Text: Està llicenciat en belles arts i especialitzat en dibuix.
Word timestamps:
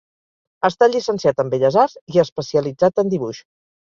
Està 0.69 0.85
llicenciat 0.93 1.43
en 1.43 1.51
belles 1.51 1.77
arts 1.81 1.97
i 2.15 2.21
especialitzat 2.23 3.03
en 3.05 3.13
dibuix. 3.13 3.43